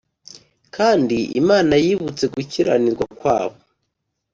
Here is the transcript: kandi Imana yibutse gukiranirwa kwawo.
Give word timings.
kandi 0.75 1.17
Imana 1.41 1.73
yibutse 1.85 2.23
gukiranirwa 2.33 3.05
kwawo. 3.17 3.57